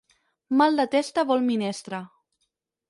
[0.61, 2.03] Mal de testa vol minestra.